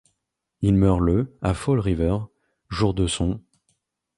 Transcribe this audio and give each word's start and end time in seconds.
Il 0.63 0.73
meurt 0.73 0.99
le 0.99 1.37
à 1.43 1.53
Fall 1.53 1.79
River, 1.79 2.17
jour 2.71 2.95
de 2.95 3.05
son. 3.05 3.39